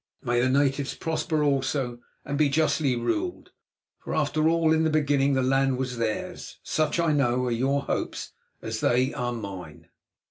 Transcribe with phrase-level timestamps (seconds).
[0.23, 3.51] May the natives prosper also and be justly ruled,
[3.99, 6.57] for after all in the beginning the land was theirs.
[6.63, 8.31] Such, I know, are your hopes,
[8.63, 9.89] as they are mine.